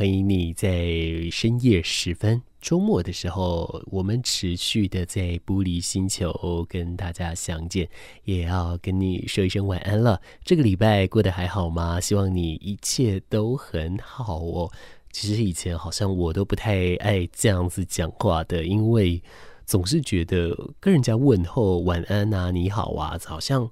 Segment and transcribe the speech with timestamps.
[0.00, 0.88] 欢迎你在
[1.30, 7.86] 深夜时分、周末的时候，我们持续的在玻璃星球跟大家相见，
[8.24, 10.18] 也要跟你说一声晚安了。
[10.42, 12.00] 这个礼拜过得还好吗？
[12.00, 14.72] 希望你一切都很好哦。
[15.12, 19.22] 其实以前好像我都不太爱这样子讲话的，因为
[19.66, 23.70] 总是觉得跟人家问候晚安啊、你好啊，好像。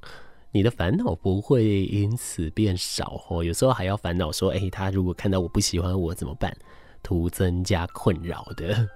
[0.59, 6.53] 你的烦恼不会因此变少哦，有时候还要烦恼说，诶，他如果看到我不喜欢我怎么办？
[7.01, 8.89] 徒增加困扰的。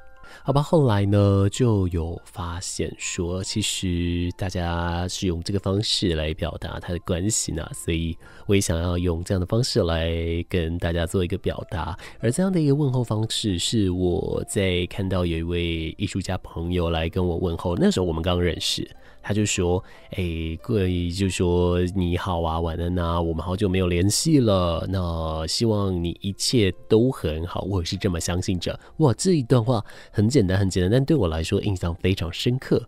[0.42, 11.96] 好吧，后来呢就有发现说，其实大家是用这个方式来表达他的关系呢，所以我也想要用这样的方式来跟大家做一个表达。
[12.18, 18.90] 而这样的一个问候方式，是我在看到有一位艺术家朋友来跟我问候，那时候我们刚认识。
[19.22, 24.84] 他就说：“哎、欸，各位就说你好啊，晚安啊，我们好久没有联系了。
[24.88, 28.78] 那希望你一切都很好，我是这么相信着。
[28.98, 32.86] 哇，这一段话很简单，很简单，但对我来说印象非常深刻。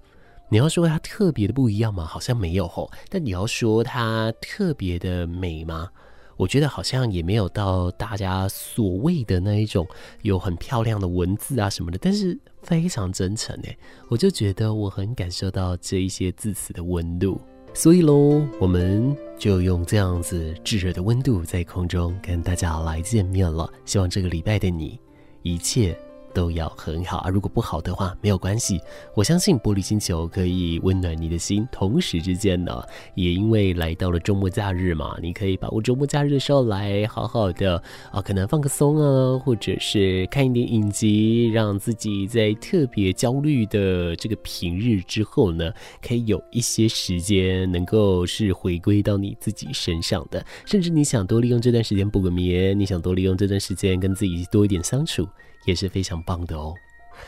[0.50, 2.04] 你要说它特别的不一样吗？
[2.04, 2.90] 好像没有吼。
[3.08, 5.88] 但你要说它特别的美吗？”
[6.36, 9.86] 我觉得好像也没有到大家所谓的那一种
[10.22, 13.76] 有很漂亮的文字啊什么的，但是非常真诚诶，
[14.08, 17.40] 我就觉得我很感受到这一些字词的温度，
[17.72, 23.70] 所以喽，我们就用这样子炙热的温度在空中跟大家来见面了。
[23.84, 24.98] 希望这个礼拜的你
[25.42, 25.96] 一切
[26.34, 27.30] 都要很好啊！
[27.30, 28.80] 如果不好的话，没有关系。
[29.14, 31.66] 我相信玻璃星球可以温暖你的心。
[31.70, 32.82] 同时之间呢，
[33.14, 50.44] 也因为来到了周末假日嘛，你可以把握周末假日的时候来好好的啊，可能放个松啊，或者是看一点影集，让自己在特别焦虑的这个平日之后呢，可以有一些时间能够是回归到你自己身上的。
[50.64, 55.28] 甚至你想多利用这段时间补个眠，你想多利用这段时间跟自己多一点相处。
[55.66, 56.74] 也是非常棒的哦。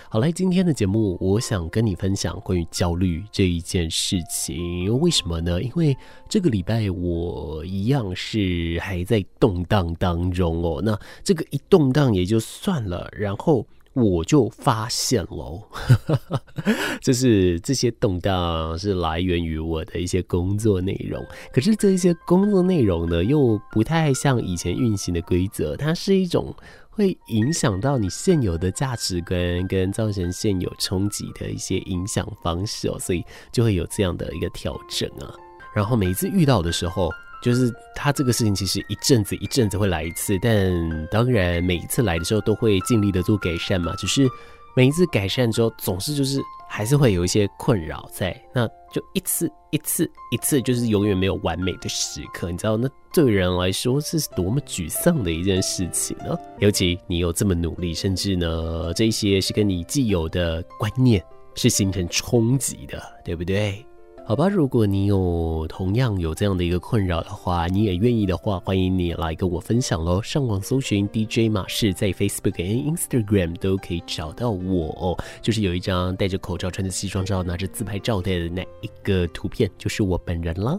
[0.08, 4.98] 好，来今天的节目，我想跟你分享关于焦虑这一件事情。
[4.98, 5.62] 为什么呢？
[5.62, 5.96] 因为
[6.28, 10.82] 这个礼拜我一样是还在动荡当中哦。
[10.84, 15.62] 那这个一动荡也就算了，然后我就发现喽，
[17.00, 21.24] 就是这些动荡是来源于我的一些工作内容。
[21.52, 26.52] 可是这一些工作内容呢，又不太像以前运行的规则，它是一种。
[26.96, 35.32] 会影响到你现有的价值观，跟造成现有冲击的一些影响方式哦，所以就会有这样的一个调整啊。
[35.74, 37.12] 然后每一次遇到的时候，
[37.42, 44.26] 就是他这个事情其实一阵子一阵子会来一次，但当然每一次来的时候都会尽力的做改善嘛，只是。
[44.76, 46.38] 每一次改善之后，总是就是
[46.68, 56.36] 还是会有一些困扰在，那就一次一次一次，就是永远没有完美的时刻，你知道，那对人来说是多么沮丧的一件事情呢？
[56.58, 63.82] 尤其你又这么努力，甚至呢，这些是跟你既有的观念是形成冲击的，对不对？
[64.28, 70.20] 好吧，如果你有同样有这样的一个困扰的话，你也愿意的话，欢迎你来跟我分享喽。
[70.20, 75.24] 上网搜寻 DJ 马氏，在 Facebook 和 Instagram 都可以找到我哦。
[75.40, 80.76] 就是有一张戴着口罩、穿着西装照、拿着自拍照的那一个图片，就是我本人了。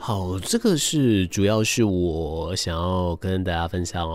[0.00, 4.08] 好，这个是主要是我想要跟大家分享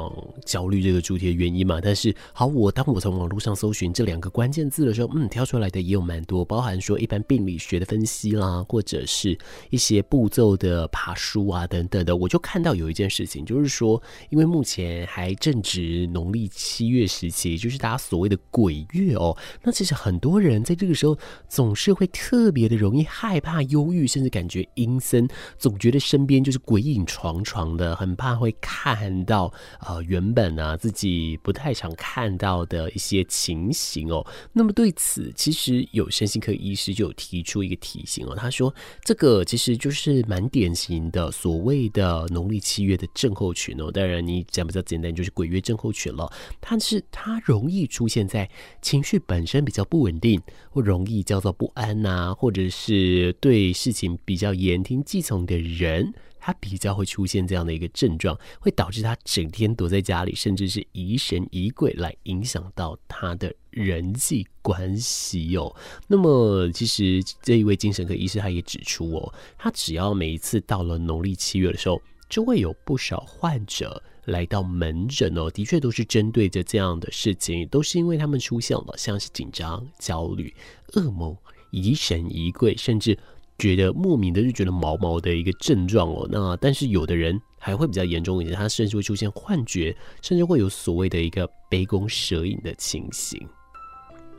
[0.46, 1.80] 焦虑这个主题的原因嘛。
[1.84, 9.38] 但是，好，我当我从网络上搜寻这两个关键字的时候，嗯，挑出来的也有蛮多，包含说一般病理学的分析啦，或者是
[9.72, 12.16] 一些步骤的爬书啊等等的。
[12.16, 19.38] 我就看到有一件事情，就是说，因为目前还正值农历七月时期，就是大家所谓的鬼月哦。
[19.62, 21.16] 那其实很多人在这个时候
[21.50, 25.28] 总是会特别的容易害怕、忧郁，甚至感觉阴森，
[25.60, 25.73] 总。
[25.74, 34.24] 我觉得身边就是鬼影幢幢的，很怕会看到呃原本、啊、自己不太常看到的一些情形哦。
[34.52, 38.74] 那么对此，其实有身心科医师就有提出一个提醒哦，他说
[39.04, 43.92] 这个其实就是蛮典型的所谓的农历七月的症候群哦。
[43.92, 46.32] 当然你讲比较简单，就是鬼月症候群了。
[46.60, 48.48] 但是它容易出现在
[48.80, 55.63] 情绪本身比较不稳定，或容易叫做不安呐、或者是对事情比较言听计从的。
[55.64, 56.14] 人
[56.46, 65.74] 他比较会出现这样的一个症状，会导致他整天躲在家里，甚至是疑神疑鬼，来影响到他的人际关系、哦。
[66.06, 80.54] 那么，其实这一位精神科医师他也指出哦，他只要每一次到了农历七月的时候，就会有不少患者来到门诊哦，的确都是针对着这样的事情，都是因为他们出现了像是紧张、焦虑、
[80.92, 81.38] 噩梦、
[81.72, 83.18] 疑神疑鬼，甚至。
[83.58, 86.28] 觉得莫名的就觉得毛毛的一个症状哦。
[86.32, 93.40] 那但是有的人还会比较严重一些，他甚至会出现幻觉，甚至会有所谓的一个杯弓蛇影的情形。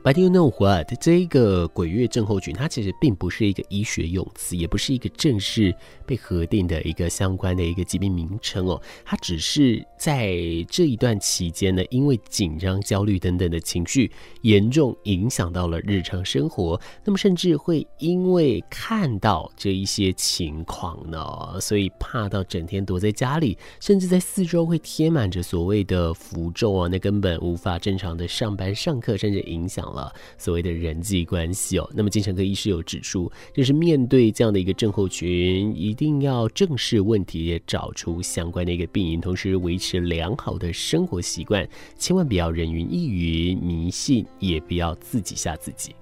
[0.04, 0.92] But you know what？
[1.00, 5.74] 这一个鬼月症候群，它其实并不是一个医学用词，也不是一个正式
[6.04, 8.78] 被核定的一个相关的一个疾病名称哦。
[9.02, 10.36] 它只是在
[10.68, 14.12] 这一段期间呢，因为紧张、焦虑等等的情绪
[14.42, 29.93] 严重影响到了日常生活，那么甚至会因为看到这一些情况呢，所以怕到整天躲在家里，甚至在四周会贴满着所谓的符咒啊，那根本无法正常的上班、上课，甚至影响。
[29.94, 45.94] 了所谓的人际关系哦，那么精神科医师有指出，就是面对这样的一个症候群，一定要正视问题，找出相关的一个病因，同时维持良好的生活习惯，千万不要人云亦云、迷信，也不要自己吓自己。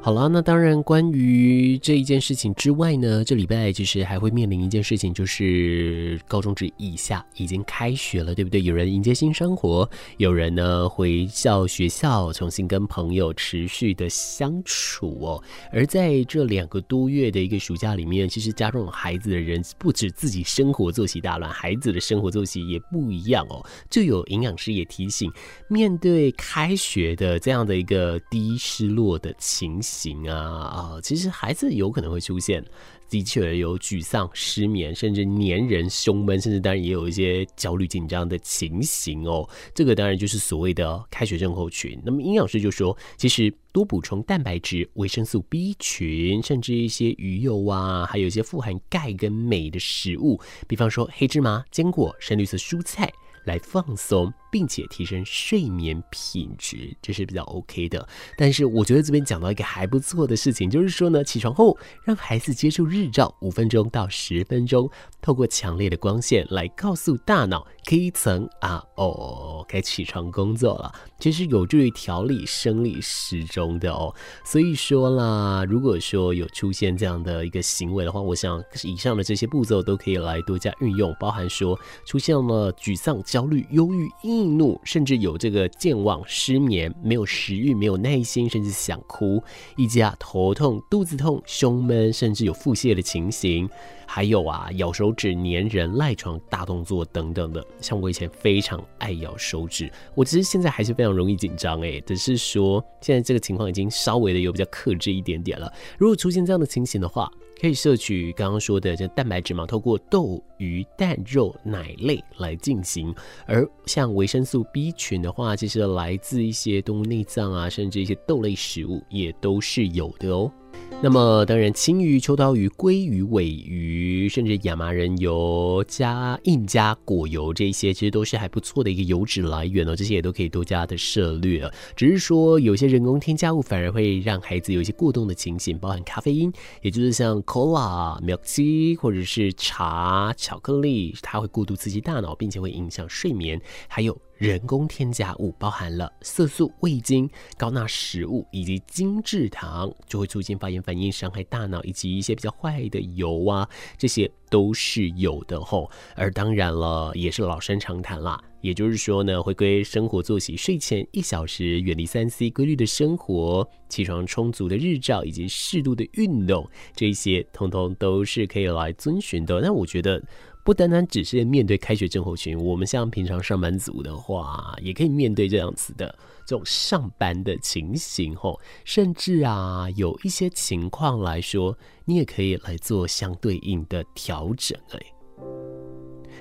[0.00, 8.62] 好了，那当然，关于这一件事情之外呢，这礼拜其实还会面临一件事情，就是高中职以下已经开学了，对不对？
[8.62, 9.86] 有人迎接新生活，
[10.16, 15.42] 有人呢回校学校，重新跟朋友持续的相处哦。
[15.70, 23.62] 而在这两个多月的一个暑假里面，其实家中有孩子的人不止自己生活作息大乱，孩子的生活作息也不一样哦。
[23.90, 25.30] 就有营养师也提醒，
[25.68, 30.08] 面对开学的这样的一个低失落的情形。
[30.08, 32.64] 行啊啊，其实孩子有可能会出现，
[33.10, 39.48] 的确有沮丧、失眠，甚至黏人、胸闷，甚至当然也有一些焦虑、紧张的情形哦。
[39.74, 42.00] 这个当然就是所谓的开学症候群。
[42.04, 53.12] 那么营养师就说，其实多补充蛋白质、维生素 B 群，甚至一些鱼油啊，还有一些富含钙跟镁的食物，比方说黑芝麻、坚果、深绿色蔬菜，
[53.44, 54.32] 来放松。
[54.50, 58.06] 并且提升睡眠品质，这是比较 OK 的。
[58.36, 64.90] 但是我觉得这边讲到一个还不错的事情，就是说呢，起床后让孩子接触日照五分钟到十分钟，
[65.20, 70.92] 透过强烈的光线来告诉大脑可以层啊哦，该起床工作了。
[71.18, 74.14] 其实有助于调理生理时钟的哦。
[74.44, 84.08] 所以说啦，如果说有出现这样的一个行为的话，我想以上的这些步骤都可以来多加运用，包含说出现了沮丧、焦虑、忧郁、
[84.38, 89.42] 易怒，甚至有这个健忘、失眠、没有食欲、没有耐心，甚至想哭，
[89.76, 93.68] 以及啊头痛、肚子痛、胸闷，甚至有腹泻的情形，
[94.06, 97.64] 还有啊咬手指、粘人、赖床、大动作等等的。
[97.80, 105.72] 像我以前非常爱咬手指，我其实现在还是非常容易紧张诶，只是说现在这个情况已经稍微的有比较克制一点点了。
[105.98, 113.14] 如果出现这样的情形的话，可以摄取刚刚说的这蛋白质嘛，透过豆、鱼、蛋、肉、奶类来进行。
[113.46, 120.50] 而像维生素 B 群的话，其实来自一些动物内脏啊，甚至一些豆类食物也都是有的哦。
[121.00, 129.94] 那么当然，青鱼、秋刀鱼、鲑鱼、尾鱼，甚至亚麻仁油加印加果油，这些其实都是还不错的一个油脂来源哦。
[129.94, 131.70] 这些也都可以多加的涉猎。
[131.94, 144.20] 只是说有些人工添加物反而会让孩子有一些过动的情形，包含咖啡因，也就是像 Cola、Milk Tea 或者是茶、巧克力，它会过度刺激大脑，并且会影响睡眠，还有。
[144.38, 155.90] 人工添加物包含了色素、味精、高钠食物以及精制糖，就会促进发炎反应，伤害大脑，以及一些比较坏的油啊，这些都是有的吼。
[156.14, 166.64] 而当然了，也是老生常谈啦，也就是说呢，回归生活作息，睡前一小时远离三 C，规律的生活，起床充足的日照以及适度的运动，
[166.94, 169.60] 这些通通都是可以来遵循的。
[169.60, 170.22] 那我觉得。
[170.68, 185.00] 不单单只是面对开学症候群，我们像平常上班族的话，也可以面对这样子的这种上班的情形吼，甚至啊，有一些情况来说，你也可以来做相对应的调整哎。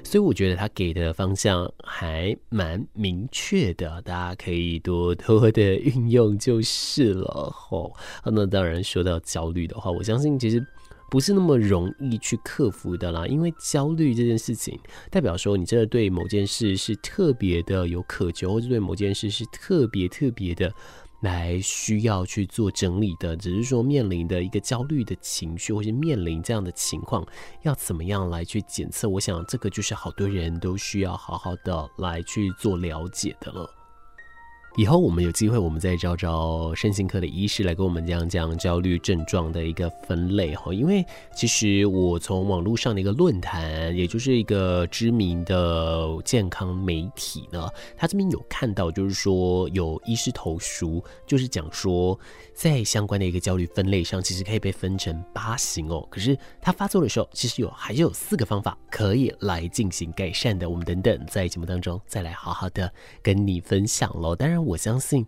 [0.04, 7.94] 所以我觉得他给的方向还蛮明确的，大家可以多多的运用就是了吼。
[8.26, 10.62] 那当然说到焦虑的话，我相信其实。
[11.10, 14.78] 不是那么容易去克服的啦，因为焦虑这件事情，
[15.10, 20.72] 代表说你真的对某件事是特别的有渴求，或者对某件事是特别特别的
[21.22, 23.36] 来需要去做整理的。
[23.38, 27.26] 只是说面临的一个焦虑的情绪，或是面临这样的情况，
[27.64, 29.08] 要怎么样来去检测？
[29.08, 33.70] 我想这个就是好多人都需要好好的来去做了解的了。
[34.78, 40.72] 以后我们有机会，我们再找找身心科的医师来跟我们讲讲焦虑症状的一个分类哈。
[40.72, 41.04] 因为
[41.36, 47.68] 其实我从网络上的一个论坛，也就是一个知名的健康媒体呢，
[47.98, 52.18] 他这边有看到，就是说有医师投书，就是讲说
[52.54, 56.08] 在相关的一个焦虑分类上，其实可以被分成八型哦。
[56.08, 60.70] 可是他发作的时候，其实有还是有四个方法可以来进行改善的。
[60.70, 62.94] 我们等等在节目当中再来好好的
[63.24, 64.36] 跟你分享喽。
[64.36, 64.67] 当然。
[64.68, 65.26] 我相信，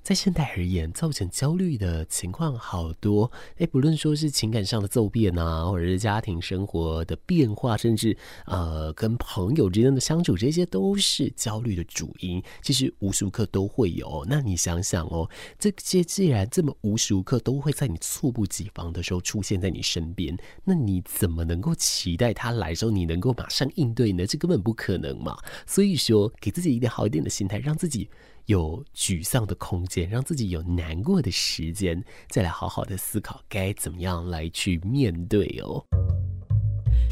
[0.00, 3.28] 在现代而言，造成焦虑的情况好多。
[3.56, 12.40] 诶，不论说是情感上的骤变啊，或者是家庭生活的变化，甚至呃跟朋友之间的相处，这些都是焦虑的主因。
[12.62, 14.24] 其实无时无刻都会有。
[14.28, 15.28] 那你想想哦，
[15.58, 24.24] 这些既然这么无时无刻都会在你猝不及防的时候出现在你身边，那你怎么能够期待他来时候你能够马上应对呢？
[24.24, 25.36] 这根本不可能嘛。
[25.66, 28.08] 所以说，给自己一点好一点的心态，让自己。
[28.46, 35.84] 有沮丧的空间，让自己有难过的时间，再来好好的思考该怎么样来去面对哦。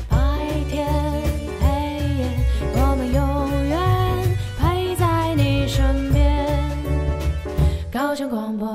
[0.09, 0.17] 白
[0.71, 0.87] 天
[1.61, 1.67] 黑
[2.19, 2.27] 夜，
[2.75, 6.25] 我们永远陪在你身边。
[7.91, 8.74] 高清广播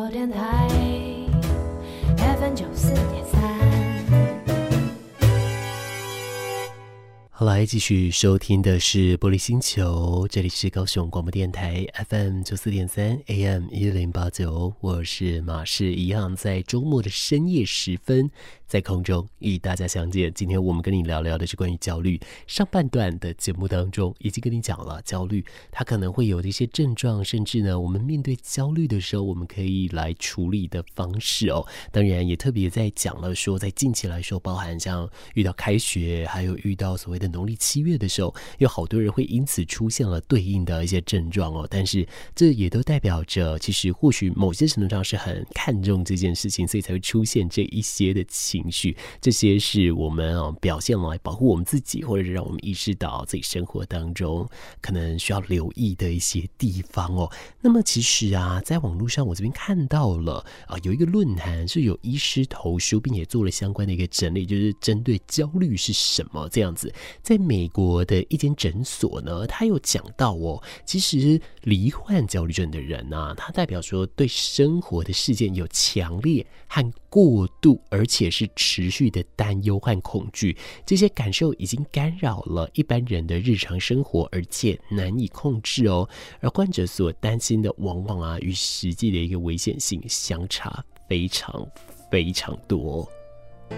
[7.45, 18.29] 来继续收听的是《玻璃星球》，这里是高雄广播电台 FM 九四点三 AM 一零八九，我是马氏，一样在周末的深夜时分。
[18.69, 20.31] 在空中与大家相见。
[20.31, 22.21] 今天我们跟你聊聊的是关于焦虑。
[22.45, 31.65] 上半段的节目当中已经跟你讲了，焦虑它可能会有的一些症状，甚至呢，我们面对焦虑的时候，我们可以来处理的方式哦。
[31.91, 41.67] 当然也特别在讲了说，在近期来说，包含像遇到开学，还有遇到所谓的农历七月的时候，有好多人会因此出现了对应的一些症状哦。
[41.67, 48.58] 但是这也都代表着，其实或许某些程度上是很看重这件事情，所以才会出现这一些的情。
[48.61, 54.47] 情绪，这些是我们啊表现来保护我们自己，或者是让我们意识到自己生活当中
[54.81, 57.29] 可能需要留意的一些地方哦。
[57.61, 66.93] 那么其实啊，在网络上我这边看到了啊，有一个论坛是有医师投书，并且做了相关的一个整理，就是针对焦虑是什么这样子。
[67.21, 86.07] 在美国的一间诊所呢，他有讲到哦，其实罹患焦虑症的人啊，他代表说对生活的事件有强烈和过度，而且是持续的担忧和恐惧，这些感受已经干扰了一般人的日常生活，而且难以控制哦。
[86.39, 91.67] 而患者所担心的，往往啊与实际的一个危险性相差非常
[92.11, 93.09] 非常多。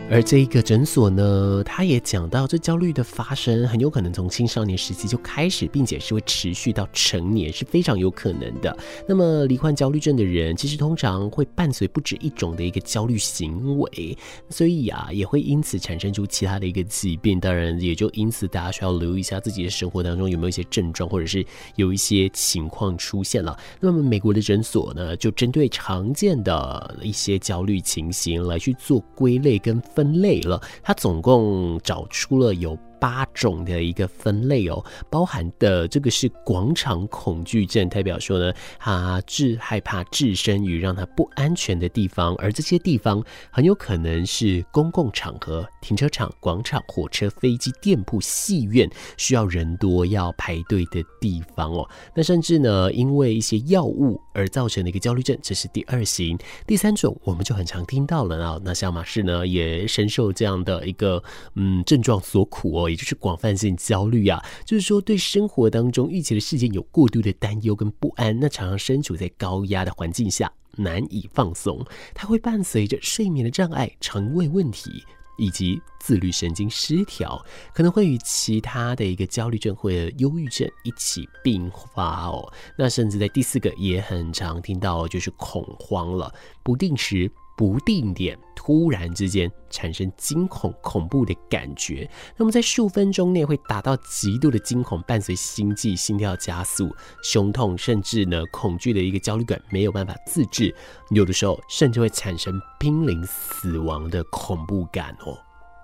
[0.10, 8.77] 而这一个诊所呢，他也讲到，这焦虑的发生很有可能从青少年时期就开始，并且是会持续到成年，是非常有可能的。
[9.07, 14.17] 那么罹患焦虑症的人，其实通常会伴随不止一种的一个焦虑行为，
[14.50, 17.39] 所以啊，也会因此产生出其他的一个疾病。
[17.39, 21.45] 当然，也就因此大家需要留意一下自己的生活当中有没有一些症状，或者是
[21.77, 23.57] 有一些情况出现了。
[23.79, 51.89] 那么美国的诊所呢，就针对常见的一些焦虑情形来去做归类跟分类了，他总共找出了有八种的一个分类哦，包含的这个是广场恐惧症，代表说呢，他置害怕置身于让他不安全的地方，而这些地方很有可能是公共场合、停车场、广场、火车、飞机、店铺、戏院，需要人多要排队的地方哦。
[52.13, 56.38] 那甚至呢，因为一些药物而造成的一个焦虑症，这是第二型。
[56.67, 61.24] 第三种我们就很常听到了啊，那像马士呢也深受这样的一个
[61.55, 62.90] 嗯症状所苦哦。
[62.91, 71.83] 也就是广泛性焦虑啊，就是说对生活当中预期的事件有过度的担忧跟不安，那常常身处在高压的环境下难以放松，
[72.13, 75.03] 它会伴随着睡眠的障碍、肠胃问题
[75.38, 77.43] 以及自律神经失调，
[77.74, 82.51] 可能会与其他的一个焦虑症或者忧郁症一起并发哦。
[82.77, 87.31] 那甚至在第四个也很常听到，就是恐慌了，不定时。
[87.62, 96.89] 不定点，突然之间产生惊恐、恐怖的感觉，那么在数分钟内会达到极度的惊恐，伴随心悸、心跳加速、
[97.22, 100.74] 胸痛，甚至呢恐惧的一个焦虑感没有办法自制，
[101.12, 105.38] 有的时候甚至会产生濒临死亡的恐怖感哦。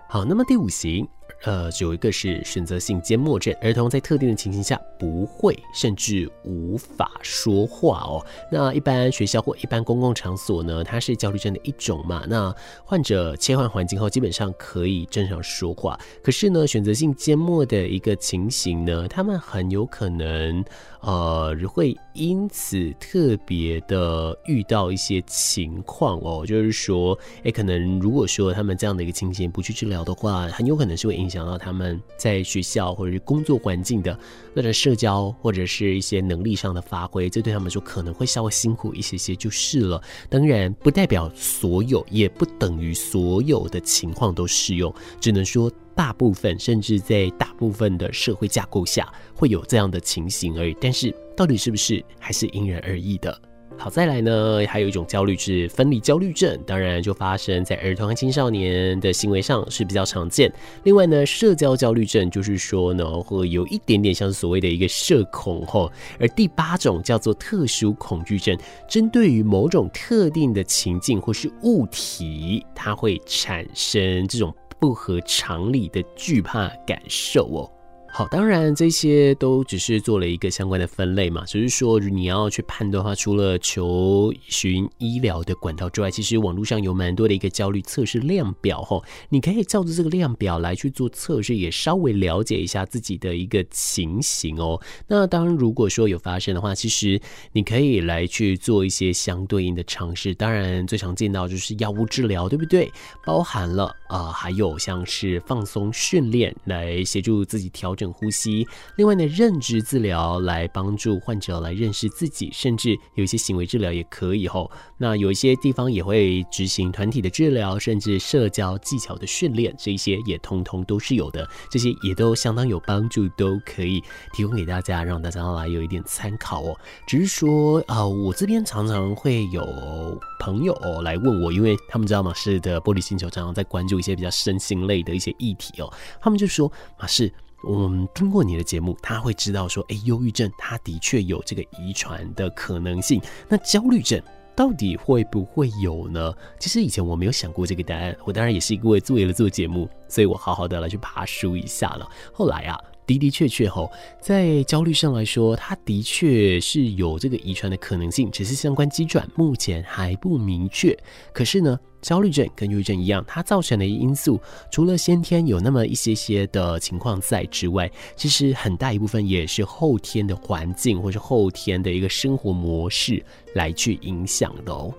[0.10, 1.08] 好，那么第五型
[1.44, 8.26] 呃，有一个是选择性缄默症，儿童在特定的情形下不会甚至无法说话哦。
[8.52, 12.24] 那一般学校或一般公共场所呢，它是焦虑症的一种嘛。
[12.28, 12.54] 那
[12.84, 16.00] 患者切换环境后，基本上可以正常说话。
[16.24, 20.64] 可是呢，选择性缄默的一个情形呢，他们很有可能
[21.02, 34.18] 呃会因此特别的遇到一些情况哦，就是说，哎，可能如果说他们这样的一个情形不去治疗的话，很有可能是会影响到他们在学校或者是工作环境的
[34.54, 40.02] 那种社交或者是一些能力上的发挥，这对他们说可能会稍微辛苦一些些就是了。
[40.30, 50.78] 当然，不代表所有，也不等于所有的情况都适用，只能说大部分，甚至在大部分的社会架构下会有这样的情形而已。
[50.80, 53.42] 但是，到底是不是，还是因人而异的。
[53.80, 60.52] 好，再来呢，还有一种焦虑是分离焦虑症，当然就发生在儿童和青少年的行为上是比较常见。
[60.84, 65.92] 另外呢，社交焦虑症就是说呢，会有一点点像所谓的一个社恐吼。
[66.20, 68.58] 而第八种叫做特殊恐惧症，
[68.90, 77.77] 针对于某种特定的情境或是物体，它会产生这种不合常理的惧怕感受哦。
[78.18, 94.82] 好，当然这些都只是做了一个相关的分类嘛，只是说你要去判断的话，除了求寻医疗的管道之外，其实网络上有蛮多的一个焦虑测试量表吼，你可以照着这个量表来去做测试，也稍微了解一下自己的一个情形哦。
[95.08, 97.22] 那当然，如果说有发生的话，其实
[97.52, 100.34] 你可以来去做一些相对应的尝试。
[100.34, 102.92] 当然，最常见到就是药物治疗，对不对？
[103.24, 108.07] 包含了啊、还有像是放松训练来协助自己调整。
[108.12, 114.70] 呼吸，另外呢，认知治疗来帮助患者来认识自己，甚至有一些行为治疗也可以吼。
[114.98, 121.48] 那有一些地方也会执行团体的治疗，甚至社交技巧的训练，这些也通通都是有的。
[121.70, 124.02] 这些也都相当有帮助，都可以
[124.34, 126.76] 提供给大家，让大家来有一点参考哦。
[127.06, 130.74] 只是说啊、呃，我这边常常会有朋友
[131.04, 137.32] 来问我，因为他们知道马氏的玻璃星球常常在关注一些比较身心类的一些议题哦，他们就说马氏。
[137.64, 143.22] 我们听过你的节目，他会知道说，哎，忧郁症他的确有这个遗传的可能性。
[143.48, 144.22] 那焦虑症
[144.56, 146.34] 到底会不会有呢？
[146.60, 148.16] 其实以前我没有想过这个答案。
[148.26, 152.10] 我当然也是因为为了做节目，所以我好好的来去爬书一下了。
[152.32, 152.80] 后来啊。
[153.08, 153.90] 的的确确吼，
[154.22, 160.96] 在焦虑上来说，它的确是有这个遗传的可能性，只是相关机转目前还不明确。
[161.34, 174.94] 可是呢，焦虑症跟抑郁症一样，它造成的因素，除了先天有那么一些些的情况在之外，其实很大一部分也是后天的环境或是后天的一个生活模式来去影响的哦。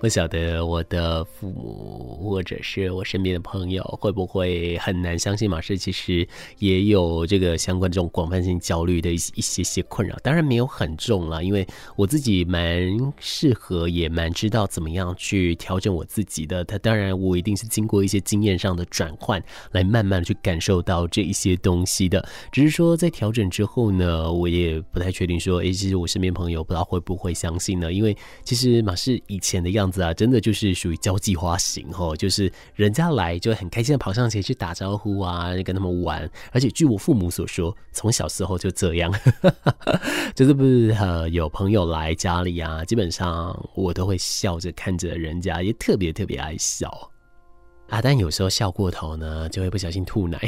[0.00, 6.26] 不晓得我的父母或者是我身边的朋友会不会很难相信马氏其实
[6.58, 10.16] 也有这个相关这种广泛性焦虑的一一些些困扰。
[10.22, 11.66] 当然没有很重了，因为
[11.96, 16.64] 我自己蛮适合，也蛮知道怎么样去调整我自己的。
[16.64, 22.26] 他当然我一定是经过一些经验上的转换，来慢慢的去感受到这一些东西的。
[22.50, 27.92] 只是说在调整之后呢，我也不太确定说，诶，其实我身边朋友不知道会不会相信呢？
[27.92, 28.69] 因为其实。
[28.70, 36.30] 是马是以前的样子啊，真的就是属于交际花型哦，就是人家来就很开心的跑上前去打招呼啊，跟他们玩。
[36.52, 39.12] 而且据我父母所说，从小时候就这样，
[40.34, 47.09] 就是不是呃有朋友来家里啊，基本上我都会笑着看着人家，也特别特别爱笑。
[47.90, 50.38] 啊，但有时候笑过头呢，就会不小心吐奶。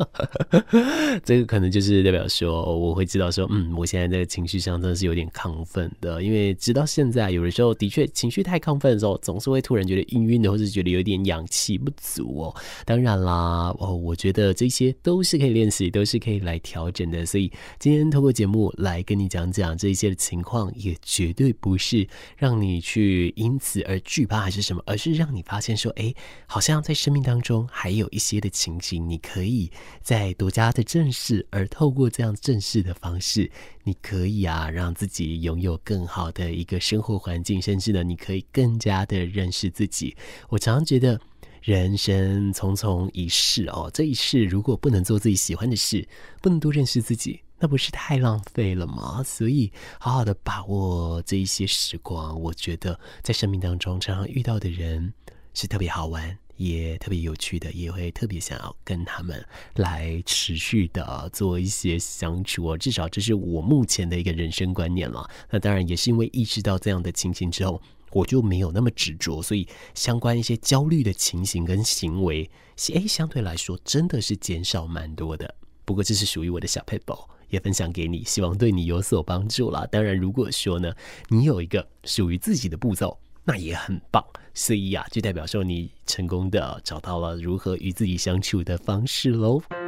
[1.24, 6.22] 这个可能就是代表说，我会知道说，嗯，我现在这个情绪上真的是有点亢奋的。
[6.22, 12.54] 因为直到现在，有的时候的确情绪太亢奋的时候，总是会突然觉得晕晕的，或是觉得有点氧气不足哦。
[12.84, 17.24] 当然啦，哦，我觉得这些都是可以练习，都是可以来调整的。
[17.24, 26.14] 所以今天透过节目来跟你讲讲这些的情况，也绝对不是让你去因此而惧怕还是什么，而是让你发现说，哎。
[26.52, 29.70] 好像在生命当中还有一些的情形，你可以
[30.02, 33.48] 再多加的正视，而透过这样正视的方式，
[33.84, 40.16] 你可以啊让自己拥有更好的一个生活环境，甚至呢，你可以更加的认识自己。
[40.48, 41.20] 我常常觉得
[41.62, 46.08] 人生匆匆一世哦，这一世如果不能做自己喜欢的事，
[46.42, 49.22] 不能多认识自己，那不是太浪费了吗？
[49.22, 55.14] 所以好好的把握这一些时光，我觉得在生命当中常常遇到的人。
[55.54, 59.44] 是特别好玩，也特别有趣的，也会特别想要跟他们
[59.76, 62.76] 来持续的做一些相处。
[62.76, 65.28] 至少这是我目前的一个人生观念了。
[65.50, 67.80] 那当然也是因为意识到这样的情形之后，
[68.12, 72.50] 我就没有那么执着，所以相关一些焦虑的情形跟行为，
[72.88, 75.54] 诶，相对来说真的是减少蛮多的。
[75.84, 79.86] 不过这是属于我的小 paper，也分享给你，希望对你有所帮助啦。
[79.90, 80.92] 当然，如果说呢，
[81.28, 84.22] 你有一个属于自己的步骤，那也很棒。
[84.52, 89.62] 所以呀、啊，就代表说你成功的找到了如何与自己相处的方式喽。
[89.68, 89.78] 当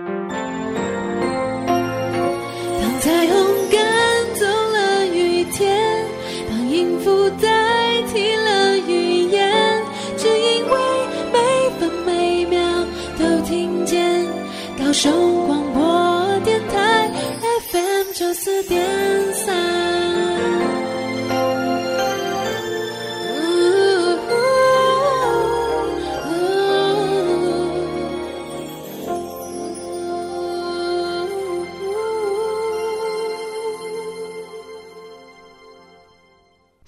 [3.00, 3.34] 彩虹
[3.70, 6.06] 赶走了雨天，
[6.48, 9.82] 当音符代替了语言，
[10.16, 10.78] 只因为
[11.32, 11.38] 每
[11.78, 12.86] 分每秒
[13.18, 14.24] 都听见
[14.78, 15.12] 高雄
[15.46, 15.82] 广播。
[16.44, 17.10] 电台
[17.70, 19.71] FM 九四点三。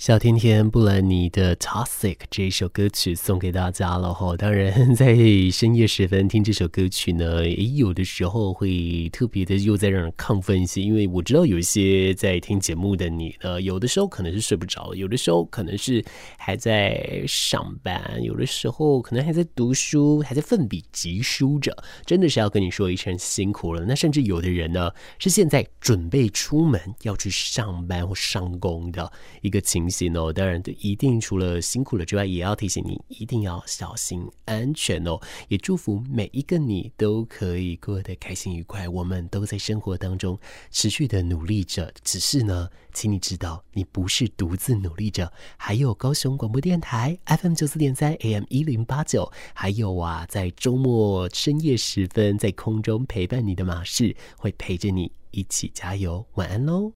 [0.05, 4.37] 小甜甜布兰妮的《Toxic》这一首歌曲送给大家了哈。
[4.37, 5.17] 当然，在
[5.51, 10.83] 深夜时分听这首歌曲呢，也，有的时候会特别的又在让人亢奋一些。
[10.83, 16.05] 因为我知道有一些在听节目的你呢，有的时候可能是睡不着，有的时候可能是
[16.37, 21.75] 还在上班，有的时候可能还在读书，还在奋笔疾书着。
[22.05, 23.83] 真的是要跟你说一声辛苦了。
[23.87, 30.15] 那甚至有的人呢，是现在准备出门要去上班或上工的一个情形。
[30.17, 35.19] 哦，当然，一定除了辛苦了之外，也要提醒你一定要小心安全哦。
[35.49, 38.89] 也祝福每一个你都可以过得开心愉快。
[38.89, 40.39] 我们都在生活当中
[40.71, 56.27] 持续的努力着，只是呢，请你知道，你不是独自努力着，还有高雄广播电台 FM 九四点三 AM 一零八九，还有啊，在周末深夜时分在空中陪伴你的马士会陪着你一起加油。
[56.35, 56.93] 晚安喽。